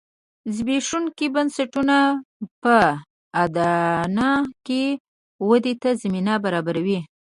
[0.45, 1.99] د زبېښونکو بنسټونو
[2.61, 2.75] په
[3.43, 4.31] اډانه
[4.65, 4.83] کې
[5.47, 6.99] ودې ته زمینه برابروي